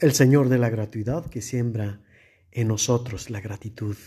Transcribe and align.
El 0.00 0.12
Señor 0.12 0.48
de 0.48 0.56
la 0.56 0.70
gratuidad 0.70 1.26
que 1.26 1.42
siembra 1.42 2.00
en 2.52 2.68
nosotros 2.68 3.28
la 3.28 3.42
gratitud 3.42 3.98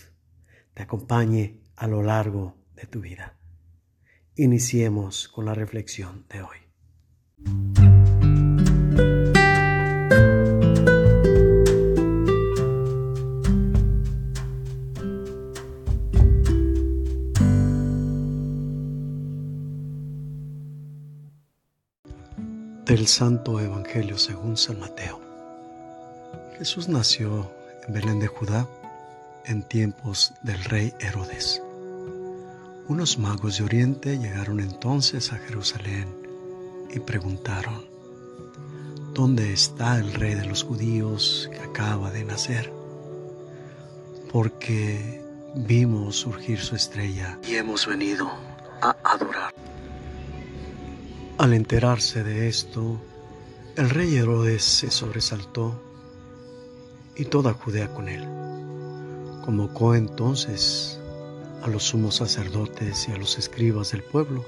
te 0.74 0.82
acompañe 0.82 1.60
a 1.76 1.86
lo 1.86 2.02
largo 2.02 2.56
de 2.74 2.88
tu 2.88 3.00
vida. 3.00 3.38
Iniciemos 4.34 5.28
con 5.28 5.44
la 5.44 5.54
reflexión 5.54 6.26
de 6.28 6.42
hoy. 6.42 6.56
Del 22.84 23.06
Santo 23.06 23.60
Evangelio 23.60 24.18
según 24.18 24.56
San 24.56 24.80
Mateo. 24.80 25.23
Jesús 26.58 26.88
nació 26.88 27.50
en 27.86 27.94
Belén 27.94 28.20
de 28.20 28.26
Judá 28.26 28.68
en 29.44 29.62
tiempos 29.62 30.32
del 30.42 30.62
rey 30.64 30.92
Herodes. 31.00 31.62
Unos 32.88 33.18
magos 33.18 33.58
de 33.58 33.64
Oriente 33.64 34.18
llegaron 34.18 34.60
entonces 34.60 35.32
a 35.32 35.38
Jerusalén 35.38 36.06
y 36.90 37.00
preguntaron, 37.00 37.86
¿dónde 39.12 39.52
está 39.52 39.98
el 39.98 40.12
rey 40.12 40.34
de 40.34 40.44
los 40.44 40.62
judíos 40.62 41.48
que 41.52 41.60
acaba 41.60 42.10
de 42.10 42.24
nacer? 42.24 42.72
Porque 44.30 45.22
vimos 45.54 46.16
surgir 46.16 46.60
su 46.60 46.76
estrella 46.76 47.38
y 47.46 47.54
hemos 47.54 47.86
venido 47.86 48.30
a 48.82 48.96
adorar. 49.04 49.54
Al 51.38 51.52
enterarse 51.52 52.22
de 52.22 52.48
esto, 52.48 53.00
el 53.76 53.90
rey 53.90 54.16
Herodes 54.16 54.62
se 54.62 54.90
sobresaltó 54.90 55.80
y 57.16 57.26
toda 57.26 57.52
Judea 57.52 57.92
con 57.92 58.08
él. 58.08 58.24
Convocó 59.44 59.94
entonces 59.94 60.98
a 61.62 61.68
los 61.68 61.84
sumos 61.84 62.16
sacerdotes 62.16 63.08
y 63.08 63.12
a 63.12 63.16
los 63.16 63.38
escribas 63.38 63.92
del 63.92 64.02
pueblo 64.02 64.44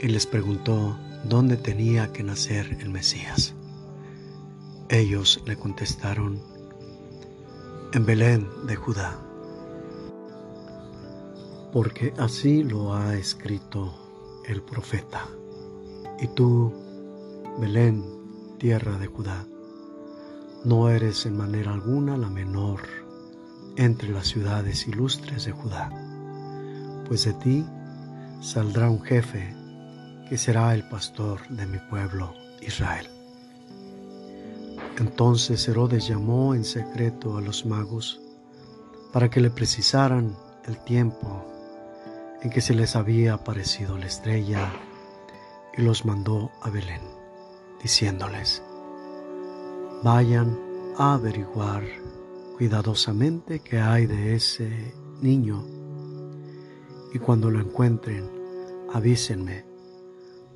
y 0.00 0.08
les 0.08 0.26
preguntó 0.26 0.96
dónde 1.24 1.56
tenía 1.56 2.12
que 2.12 2.22
nacer 2.22 2.76
el 2.80 2.90
Mesías. 2.90 3.54
Ellos 4.88 5.42
le 5.46 5.56
contestaron, 5.56 6.40
en 7.92 8.04
Belén 8.04 8.48
de 8.66 8.76
Judá, 8.76 9.18
porque 11.72 12.12
así 12.18 12.62
lo 12.62 12.94
ha 12.94 13.16
escrito 13.16 13.94
el 14.46 14.62
profeta. 14.62 15.26
Y 16.20 16.28
tú, 16.28 16.72
Belén, 17.58 18.04
tierra 18.58 18.98
de 18.98 19.06
Judá, 19.06 19.46
no 20.64 20.88
eres 20.88 21.26
en 21.26 21.36
manera 21.36 21.72
alguna 21.72 22.16
la 22.16 22.28
menor 22.28 22.80
entre 23.76 24.08
las 24.08 24.28
ciudades 24.28 24.86
ilustres 24.88 25.44
de 25.44 25.52
Judá, 25.52 25.90
pues 27.06 27.24
de 27.24 27.34
ti 27.34 27.66
saldrá 28.40 28.90
un 28.90 29.02
jefe 29.02 29.54
que 30.28 30.38
será 30.38 30.74
el 30.74 30.88
pastor 30.88 31.46
de 31.48 31.66
mi 31.66 31.78
pueblo 31.90 32.34
Israel. 32.60 33.08
Entonces 34.98 35.68
Herodes 35.68 36.08
llamó 36.08 36.54
en 36.54 36.64
secreto 36.64 37.36
a 37.36 37.40
los 37.40 37.66
magos 37.66 38.20
para 39.12 39.28
que 39.30 39.40
le 39.40 39.50
precisaran 39.50 40.36
el 40.66 40.78
tiempo 40.84 41.46
en 42.42 42.50
que 42.50 42.60
se 42.60 42.74
les 42.74 42.96
había 42.96 43.34
aparecido 43.34 43.98
la 43.98 44.06
estrella 44.06 44.72
y 45.76 45.82
los 45.82 46.04
mandó 46.04 46.50
a 46.62 46.70
Belén, 46.70 47.02
diciéndoles, 47.82 48.62
vayan 50.06 50.56
a 50.98 51.14
averiguar 51.14 51.82
cuidadosamente 52.56 53.58
qué 53.58 53.80
hay 53.80 54.06
de 54.06 54.36
ese 54.36 54.94
niño 55.20 55.64
y 57.12 57.18
cuando 57.18 57.50
lo 57.50 57.58
encuentren 57.58 58.30
avísenme 58.94 59.64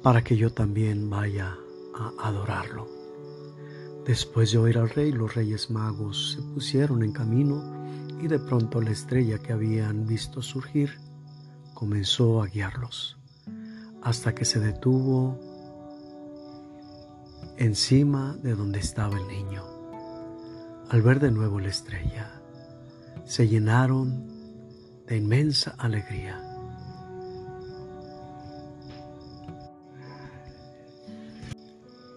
para 0.05 0.23
que 0.23 0.37
yo 0.37 0.53
también 0.53 1.11
vaya 1.11 1.57
a 1.97 2.29
adorarlo. 2.29 2.87
Después 4.07 4.53
de 4.53 4.59
oír 4.59 4.79
al 4.79 4.89
rey, 4.89 5.11
los 5.11 5.35
reyes 5.35 5.69
magos 5.69 6.35
se 6.37 6.43
pusieron 6.55 7.03
en 7.03 7.11
camino 7.11 7.61
y 8.23 8.29
de 8.29 8.39
pronto 8.39 8.81
la 8.81 8.93
estrella 8.93 9.41
que 9.41 9.53
habían 9.53 10.07
visto 10.07 10.43
surgir 10.43 11.01
comenzó 11.75 12.41
a 12.41 12.47
guiarlos 12.47 13.19
hasta 14.01 14.33
que 14.33 14.45
se 14.45 14.61
detuvo 14.61 15.50
encima 17.61 18.39
de 18.43 18.55
donde 18.55 18.81
estaba 18.81 19.19
el 19.19 19.29
niño. 19.29 19.63
Al 20.89 21.03
ver 21.03 21.21
de 21.21 21.31
nuevo 21.31 21.61
la 21.61 21.69
estrella, 21.69 22.41
se 23.27 23.49
llenaron 23.49 24.27
de 25.07 25.19
inmensa 25.19 25.75
alegría. 25.77 26.41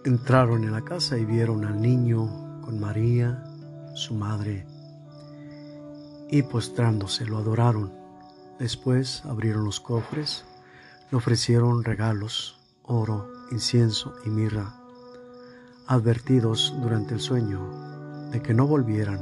Entraron 0.06 0.64
en 0.64 0.72
la 0.72 0.80
casa 0.80 1.18
y 1.18 1.26
vieron 1.26 1.66
al 1.66 1.80
niño 1.80 2.62
con 2.62 2.80
María, 2.80 3.44
su 3.94 4.14
madre, 4.14 4.66
y 6.30 6.42
postrándose 6.42 7.26
lo 7.26 7.36
adoraron. 7.36 7.92
Después 8.58 9.22
abrieron 9.26 9.64
los 9.66 9.78
cofres, 9.78 10.46
le 11.10 11.18
ofrecieron 11.18 11.84
regalos, 11.84 12.58
oro, 12.82 13.30
incienso 13.50 14.14
y 14.24 14.30
mirra 14.30 14.80
advertidos 15.86 16.74
durante 16.80 17.14
el 17.14 17.20
sueño 17.20 18.30
de 18.30 18.42
que 18.42 18.54
no 18.54 18.66
volvieran 18.66 19.20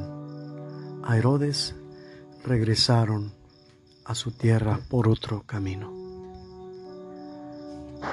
a 1.02 1.16
Herodes, 1.16 1.74
regresaron 2.44 3.32
a 4.04 4.14
su 4.14 4.30
tierra 4.30 4.80
por 4.88 5.08
otro 5.08 5.42
camino. 5.42 5.92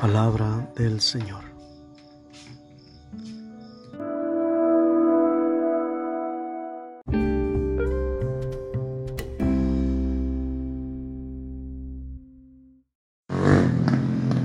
Palabra 0.02 0.72
del 0.76 1.02
Señor. 1.02 1.50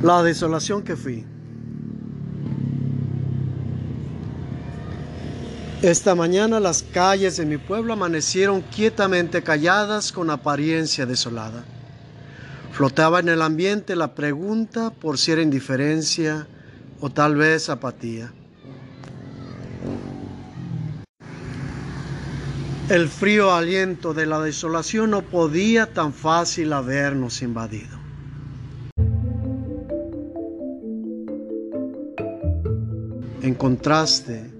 La 0.02 0.22
desolación 0.22 0.82
que 0.82 0.96
fui. 0.96 1.33
Esta 5.84 6.14
mañana 6.14 6.60
las 6.60 6.82
calles 6.82 7.36
de 7.36 7.44
mi 7.44 7.58
pueblo 7.58 7.92
amanecieron 7.92 8.62
quietamente 8.62 9.42
calladas 9.42 10.12
con 10.12 10.30
apariencia 10.30 11.04
desolada. 11.04 11.62
Flotaba 12.72 13.20
en 13.20 13.28
el 13.28 13.42
ambiente 13.42 13.94
la 13.94 14.14
pregunta 14.14 14.88
por 14.88 15.18
si 15.18 15.32
era 15.32 15.42
indiferencia 15.42 16.46
o 17.00 17.10
tal 17.10 17.36
vez 17.36 17.68
apatía. 17.68 18.32
El 22.88 23.10
frío 23.10 23.52
aliento 23.52 24.14
de 24.14 24.24
la 24.24 24.40
desolación 24.40 25.10
no 25.10 25.20
podía 25.20 25.92
tan 25.92 26.14
fácil 26.14 26.72
habernos 26.72 27.42
invadido. 27.42 27.98
En 33.42 33.54
contraste, 33.54 34.53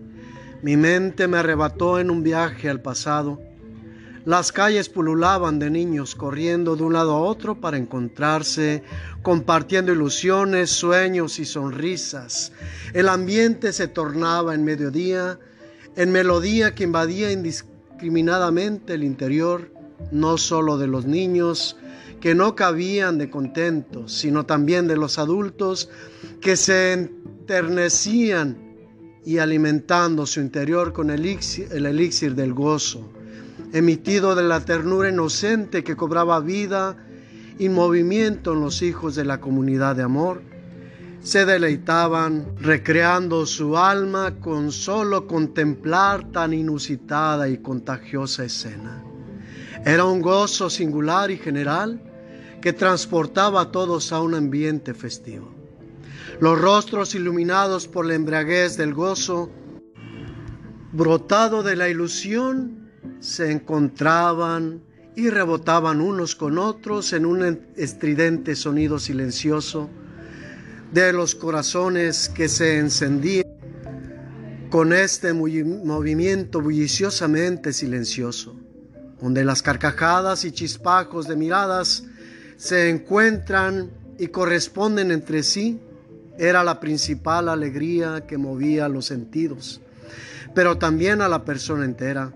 mi 0.64 0.78
mente 0.78 1.28
me 1.28 1.36
arrebató 1.36 2.00
en 2.00 2.10
un 2.10 2.22
viaje 2.22 2.70
al 2.70 2.80
pasado. 2.80 3.38
Las 4.24 4.50
calles 4.50 4.88
pululaban 4.88 5.58
de 5.58 5.68
niños 5.68 6.14
corriendo 6.14 6.74
de 6.74 6.84
un 6.84 6.94
lado 6.94 7.12
a 7.12 7.20
otro 7.20 7.60
para 7.60 7.76
encontrarse, 7.76 8.82
compartiendo 9.20 9.92
ilusiones, 9.92 10.70
sueños 10.70 11.38
y 11.38 11.44
sonrisas. 11.44 12.50
El 12.94 13.10
ambiente 13.10 13.74
se 13.74 13.88
tornaba 13.88 14.54
en 14.54 14.64
mediodía, 14.64 15.38
en 15.96 16.10
melodía 16.10 16.74
que 16.74 16.84
invadía 16.84 17.30
indiscriminadamente 17.30 18.94
el 18.94 19.04
interior, 19.04 19.70
no 20.12 20.38
solo 20.38 20.78
de 20.78 20.86
los 20.86 21.04
niños, 21.04 21.76
que 22.22 22.34
no 22.34 22.54
cabían 22.54 23.18
de 23.18 23.28
contentos, 23.28 24.14
sino 24.14 24.46
también 24.46 24.88
de 24.88 24.96
los 24.96 25.18
adultos 25.18 25.90
que 26.40 26.56
se 26.56 26.94
enternecían 26.94 28.64
y 29.24 29.38
alimentando 29.38 30.26
su 30.26 30.40
interior 30.40 30.92
con 30.92 31.10
el 31.10 31.20
elixir, 31.20 31.68
el 31.72 31.86
elixir 31.86 32.34
del 32.34 32.52
gozo, 32.52 33.10
emitido 33.72 34.34
de 34.34 34.42
la 34.42 34.60
ternura 34.60 35.08
inocente 35.08 35.82
que 35.82 35.96
cobraba 35.96 36.40
vida 36.40 36.96
y 37.58 37.68
movimiento 37.68 38.52
en 38.52 38.60
los 38.60 38.82
hijos 38.82 39.14
de 39.14 39.24
la 39.24 39.40
comunidad 39.40 39.96
de 39.96 40.02
amor, 40.02 40.42
se 41.22 41.46
deleitaban 41.46 42.44
recreando 42.60 43.46
su 43.46 43.78
alma 43.78 44.34
con 44.40 44.70
solo 44.70 45.26
contemplar 45.26 46.30
tan 46.30 46.52
inusitada 46.52 47.48
y 47.48 47.58
contagiosa 47.58 48.44
escena. 48.44 49.02
Era 49.86 50.04
un 50.04 50.20
gozo 50.20 50.68
singular 50.68 51.30
y 51.30 51.38
general 51.38 52.02
que 52.60 52.74
transportaba 52.74 53.62
a 53.62 53.70
todos 53.70 54.12
a 54.12 54.20
un 54.20 54.34
ambiente 54.34 54.92
festivo 54.92 55.53
los 56.40 56.60
rostros 56.60 57.14
iluminados 57.14 57.88
por 57.88 58.06
la 58.06 58.14
embriaguez 58.14 58.76
del 58.76 58.94
gozo, 58.94 59.50
brotado 60.92 61.62
de 61.62 61.76
la 61.76 61.88
ilusión, 61.88 62.90
se 63.20 63.50
encontraban 63.50 64.82
y 65.16 65.30
rebotaban 65.30 66.00
unos 66.00 66.34
con 66.34 66.58
otros 66.58 67.12
en 67.12 67.24
un 67.24 67.60
estridente 67.76 68.56
sonido 68.56 68.98
silencioso 68.98 69.88
de 70.92 71.12
los 71.12 71.34
corazones 71.34 72.28
que 72.28 72.48
se 72.48 72.78
encendían 72.78 73.44
con 74.70 74.92
este 74.92 75.32
movimiento 75.32 76.60
bulliciosamente 76.60 77.72
silencioso, 77.72 78.56
donde 79.20 79.44
las 79.44 79.62
carcajadas 79.62 80.44
y 80.44 80.50
chispajos 80.50 81.28
de 81.28 81.36
miradas 81.36 82.04
se 82.56 82.90
encuentran 82.90 83.90
y 84.18 84.28
corresponden 84.28 85.12
entre 85.12 85.42
sí, 85.44 85.80
era 86.38 86.64
la 86.64 86.80
principal 86.80 87.48
alegría 87.48 88.26
que 88.26 88.38
movía 88.38 88.88
los 88.88 89.06
sentidos, 89.06 89.80
pero 90.54 90.78
también 90.78 91.20
a 91.20 91.28
la 91.28 91.44
persona 91.44 91.84
entera, 91.84 92.32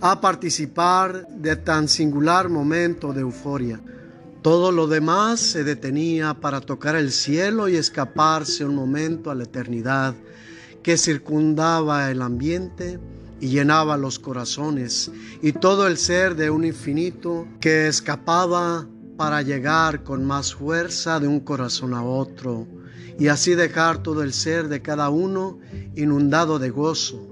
a 0.00 0.20
participar 0.20 1.26
de 1.28 1.56
tan 1.56 1.88
singular 1.88 2.48
momento 2.48 3.12
de 3.12 3.20
euforia. 3.20 3.80
Todo 4.42 4.72
lo 4.72 4.86
demás 4.86 5.40
se 5.40 5.64
detenía 5.64 6.34
para 6.34 6.60
tocar 6.60 6.96
el 6.96 7.12
cielo 7.12 7.68
y 7.68 7.76
escaparse 7.76 8.64
un 8.64 8.74
momento 8.74 9.30
a 9.30 9.34
la 9.34 9.44
eternidad 9.44 10.14
que 10.82 10.96
circundaba 10.96 12.10
el 12.10 12.22
ambiente 12.22 12.98
y 13.38 13.48
llenaba 13.48 13.98
los 13.98 14.18
corazones 14.18 15.10
y 15.42 15.52
todo 15.52 15.86
el 15.86 15.98
ser 15.98 16.36
de 16.36 16.48
un 16.48 16.64
infinito 16.64 17.46
que 17.60 17.88
escapaba 17.88 18.86
para 19.18 19.42
llegar 19.42 20.02
con 20.02 20.24
más 20.24 20.54
fuerza 20.54 21.20
de 21.20 21.28
un 21.28 21.40
corazón 21.40 21.92
a 21.92 22.02
otro 22.02 22.66
y 23.18 23.28
así 23.28 23.54
dejar 23.54 24.02
todo 24.02 24.22
el 24.22 24.32
ser 24.32 24.68
de 24.68 24.82
cada 24.82 25.10
uno 25.10 25.58
inundado 25.94 26.58
de 26.58 26.70
gozo 26.70 27.26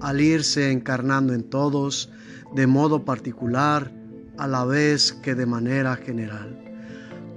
al 0.00 0.20
irse 0.20 0.70
encarnando 0.70 1.34
en 1.34 1.44
todos 1.44 2.10
de 2.54 2.66
modo 2.66 3.04
particular 3.04 3.92
a 4.36 4.46
la 4.46 4.64
vez 4.64 5.12
que 5.12 5.34
de 5.34 5.46
manera 5.46 5.96
general. 5.96 6.58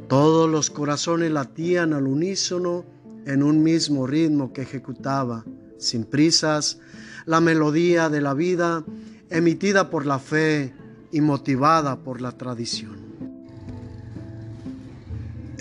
Todos 0.07 0.50
los 0.50 0.69
corazones 0.69 1.31
latían 1.31 1.94
al 1.94 2.07
unísono 2.07 2.86
en 3.25 3.44
un 3.44 3.63
mismo 3.63 4.07
ritmo 4.07 4.51
que 4.54 4.63
ejecutaba, 4.63 5.45
sin 5.78 6.04
prisas, 6.04 6.80
la 7.25 7.39
melodía 7.39 8.10
de 8.10 8.22
la 8.22 8.33
vida 8.33 8.83
emitida 9.30 9.89
por 9.89 10.06
la 10.06 10.19
fe 10.19 10.74
y 11.12 11.22
motivada 11.22 12.04
por 12.04 12.22
la 12.22 12.31
tradición 12.33 13.00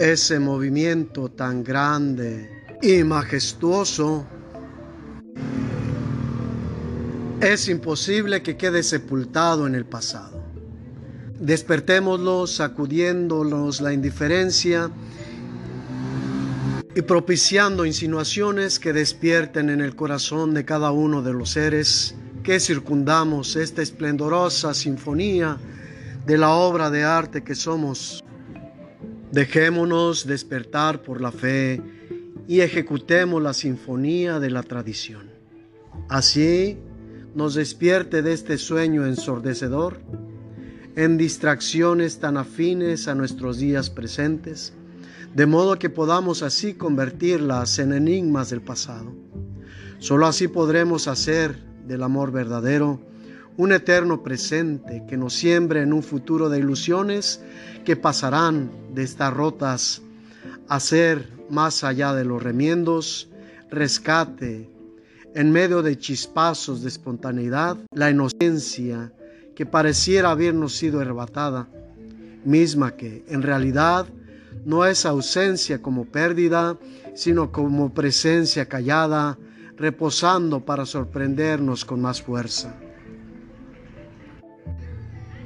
ese 0.00 0.38
movimiento 0.38 1.28
tan 1.28 1.62
grande 1.62 2.64
y 2.80 3.04
majestuoso, 3.04 4.24
es 7.42 7.68
imposible 7.68 8.42
que 8.42 8.56
quede 8.56 8.82
sepultado 8.82 9.66
en 9.66 9.74
el 9.74 9.84
pasado. 9.84 10.42
Despertémoslo 11.38 12.46
sacudiéndonos 12.46 13.82
la 13.82 13.92
indiferencia 13.92 14.90
y 16.94 17.02
propiciando 17.02 17.84
insinuaciones 17.84 18.78
que 18.78 18.94
despierten 18.94 19.68
en 19.68 19.82
el 19.82 19.94
corazón 19.96 20.54
de 20.54 20.64
cada 20.64 20.92
uno 20.92 21.20
de 21.20 21.34
los 21.34 21.50
seres 21.50 22.14
que 22.42 22.58
circundamos 22.58 23.54
esta 23.54 23.82
esplendorosa 23.82 24.72
sinfonía 24.72 25.58
de 26.24 26.38
la 26.38 26.52
obra 26.52 26.88
de 26.88 27.04
arte 27.04 27.44
que 27.44 27.54
somos 27.54 28.24
Dejémonos 29.32 30.26
despertar 30.26 31.02
por 31.02 31.20
la 31.20 31.30
fe 31.30 31.80
y 32.48 32.60
ejecutemos 32.60 33.40
la 33.40 33.54
sinfonía 33.54 34.40
de 34.40 34.50
la 34.50 34.62
tradición. 34.64 35.30
Así 36.08 36.78
nos 37.34 37.54
despierte 37.54 38.22
de 38.22 38.32
este 38.32 38.58
sueño 38.58 39.06
ensordecedor, 39.06 40.00
en 40.96 41.16
distracciones 41.16 42.18
tan 42.18 42.36
afines 42.36 43.06
a 43.06 43.14
nuestros 43.14 43.58
días 43.58 43.88
presentes, 43.88 44.72
de 45.34 45.46
modo 45.46 45.78
que 45.78 45.90
podamos 45.90 46.42
así 46.42 46.74
convertirlas 46.74 47.78
en 47.78 47.92
enigmas 47.92 48.50
del 48.50 48.62
pasado. 48.62 49.14
Solo 50.00 50.26
así 50.26 50.48
podremos 50.48 51.06
hacer 51.06 51.56
del 51.86 52.02
amor 52.02 52.32
verdadero 52.32 53.00
un 53.60 53.72
eterno 53.72 54.22
presente 54.22 55.04
que 55.06 55.18
nos 55.18 55.34
siembre 55.34 55.82
en 55.82 55.92
un 55.92 56.02
futuro 56.02 56.48
de 56.48 56.60
ilusiones 56.60 57.42
que 57.84 57.94
pasarán 57.94 58.70
de 58.94 59.02
estas 59.02 59.34
rotas 59.34 60.00
a 60.66 60.80
ser 60.80 61.28
más 61.50 61.84
allá 61.84 62.14
de 62.14 62.24
los 62.24 62.42
remiendos, 62.42 63.28
rescate, 63.70 64.70
en 65.34 65.52
medio 65.52 65.82
de 65.82 65.98
chispazos 65.98 66.80
de 66.80 66.88
espontaneidad, 66.88 67.76
la 67.92 68.10
inocencia 68.10 69.12
que 69.54 69.66
pareciera 69.66 70.30
habernos 70.30 70.74
sido 70.74 71.00
arrebatada, 71.00 71.68
misma 72.46 72.96
que 72.96 73.26
en 73.28 73.42
realidad 73.42 74.06
no 74.64 74.86
es 74.86 75.04
ausencia 75.04 75.82
como 75.82 76.06
pérdida, 76.06 76.78
sino 77.14 77.52
como 77.52 77.92
presencia 77.92 78.64
callada, 78.64 79.36
reposando 79.76 80.64
para 80.64 80.86
sorprendernos 80.86 81.84
con 81.84 82.00
más 82.00 82.22
fuerza. 82.22 82.74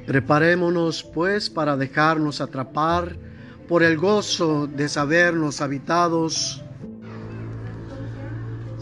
Preparémonos 0.06 1.02
pues 1.02 1.48
para 1.48 1.76
dejarnos 1.76 2.42
atrapar 2.42 3.16
por 3.66 3.82
el 3.82 3.96
gozo 3.96 4.66
de 4.66 4.88
sabernos 4.88 5.62
habitados, 5.62 6.62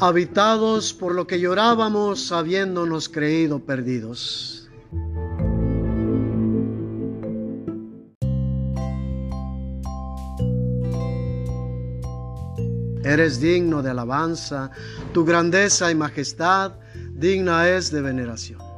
habitados 0.01 0.93
por 0.93 1.15
lo 1.15 1.29
que 1.29 1.39
llorábamos 1.39 2.33
habiéndonos 2.33 3.09
creído 3.09 3.61
perdidos. 3.61 4.69
Eres 13.05 13.41
digno 13.41 13.83
de 13.83 13.91
alabanza, 13.91 14.71
tu 15.13 15.25
grandeza 15.25 15.91
y 15.91 15.95
majestad 15.95 16.73
digna 17.15 17.69
es 17.69 17.93
de 17.93 18.01
veneración 18.01 18.72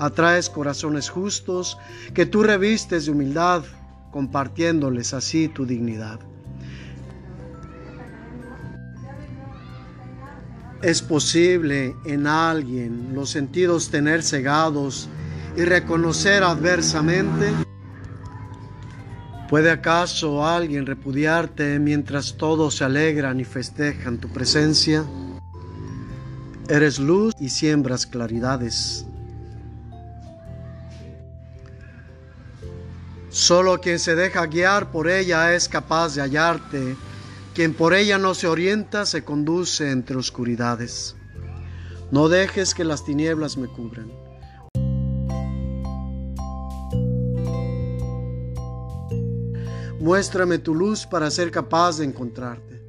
atraes 0.00 0.48
corazones 0.48 1.08
justos 1.10 1.78
que 2.14 2.26
tú 2.26 2.42
revistes 2.42 3.04
de 3.04 3.12
humildad, 3.12 3.62
compartiéndoles 4.10 5.14
así 5.14 5.48
tu 5.48 5.66
dignidad. 5.66 6.18
¿Es 10.82 11.02
posible 11.02 11.94
en 12.06 12.26
alguien 12.26 13.10
los 13.14 13.28
sentidos 13.28 13.90
tener 13.90 14.22
cegados 14.22 15.10
y 15.54 15.64
reconocer 15.64 16.42
adversamente? 16.42 17.52
¿Puede 19.50 19.70
acaso 19.70 20.46
alguien 20.46 20.86
repudiarte 20.86 21.78
mientras 21.78 22.38
todos 22.38 22.76
se 22.76 22.84
alegran 22.84 23.40
y 23.40 23.44
festejan 23.44 24.18
tu 24.18 24.28
presencia? 24.28 25.04
Eres 26.68 26.98
luz 26.98 27.34
y 27.40 27.50
siembras 27.50 28.06
claridades. 28.06 29.04
Solo 33.30 33.80
quien 33.80 34.00
se 34.00 34.16
deja 34.16 34.46
guiar 34.46 34.90
por 34.90 35.08
ella 35.08 35.54
es 35.54 35.68
capaz 35.68 36.16
de 36.16 36.20
hallarte. 36.20 36.96
Quien 37.54 37.74
por 37.74 37.94
ella 37.94 38.18
no 38.18 38.34
se 38.34 38.48
orienta 38.48 39.06
se 39.06 39.22
conduce 39.22 39.92
entre 39.92 40.16
oscuridades. 40.16 41.14
No 42.10 42.28
dejes 42.28 42.74
que 42.74 42.82
las 42.82 43.04
tinieblas 43.04 43.56
me 43.56 43.68
cubran. 43.68 44.10
Muéstrame 50.00 50.58
tu 50.58 50.74
luz 50.74 51.06
para 51.06 51.30
ser 51.30 51.52
capaz 51.52 51.98
de 51.98 52.06
encontrarte. 52.06 52.82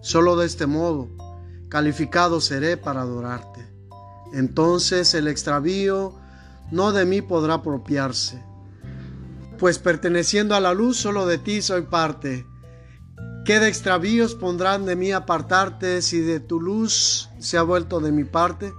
Solo 0.00 0.36
de 0.36 0.46
este 0.46 0.64
modo 0.64 1.10
calificado 1.68 2.40
seré 2.40 2.78
para 2.78 3.02
adorarte. 3.02 3.60
Entonces 4.32 5.12
el 5.12 5.28
extravío 5.28 6.14
no 6.70 6.92
de 6.92 7.04
mí 7.04 7.20
podrá 7.20 7.54
apropiarse 7.54 8.51
pues 9.62 9.78
perteneciendo 9.78 10.56
a 10.56 10.60
la 10.60 10.74
luz 10.74 10.96
solo 10.96 11.24
de 11.24 11.38
ti 11.38 11.62
soy 11.62 11.82
parte. 11.82 12.44
¿Qué 13.44 13.60
de 13.60 13.68
extravíos 13.68 14.34
pondrán 14.34 14.86
de 14.86 14.96
mí 14.96 15.12
apartarte 15.12 16.02
si 16.02 16.18
de 16.18 16.40
tu 16.40 16.60
luz 16.60 17.28
se 17.38 17.58
ha 17.58 17.62
vuelto 17.62 18.00
de 18.00 18.10
mi 18.10 18.24
parte? 18.24 18.72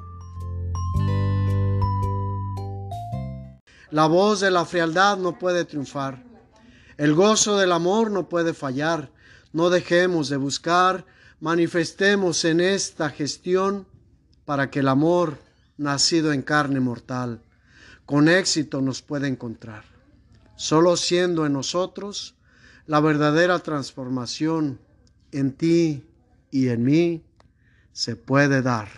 La 3.92 4.08
voz 4.08 4.42
de 4.42 4.52
la 4.52 4.66
frialdad 4.66 5.16
no 5.16 5.40
puede 5.40 5.64
triunfar. 5.64 6.22
El 6.98 7.14
gozo 7.14 7.58
del 7.58 7.72
amor 7.72 8.12
no 8.12 8.28
puede 8.28 8.54
fallar. 8.54 9.10
No 9.54 9.70
dejemos 9.70 10.28
de 10.28 10.36
buscar, 10.36 11.06
manifestemos 11.40 12.44
en 12.44 12.60
esta 12.60 13.10
gestión 13.10 13.88
para 14.44 14.70
que 14.70 14.80
el 14.80 14.90
amor, 14.90 15.38
nacido 15.78 16.34
en 16.34 16.42
carne 16.42 16.82
mortal, 16.82 17.42
con 18.06 18.28
éxito 18.28 18.82
nos 18.82 19.02
pueda 19.02 19.30
encontrar. 19.30 19.93
Solo 20.56 20.96
siendo 20.98 21.46
en 21.46 21.54
nosotros 21.54 22.36
la 22.86 23.00
verdadera 23.00 23.60
transformación 23.60 24.80
en 25.32 25.54
ti 25.54 26.06
y 26.52 26.68
en 26.68 26.84
mí 26.84 27.24
se 27.92 28.16
puede 28.16 28.62
dar. 28.62 28.90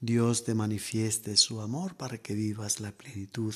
Dios 0.00 0.44
te 0.44 0.54
manifieste 0.54 1.36
su 1.36 1.60
amor 1.60 1.96
para 1.96 2.18
que 2.18 2.34
vivas 2.34 2.80
la 2.80 2.92
plenitud 2.92 3.54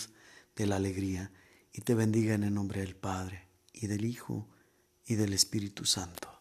de 0.57 0.67
la 0.67 0.77
alegría 0.77 1.33
y 1.73 1.83
te 1.83 1.95
bendiga 1.95 2.35
en 2.35 2.43
el 2.43 2.53
nombre 2.53 2.81
del 2.81 2.95
Padre 2.97 3.49
y 3.73 3.87
del 3.87 4.05
Hijo 4.05 4.49
y 5.07 5.15
del 5.15 5.33
Espíritu 5.33 5.85
Santo. 5.85 6.32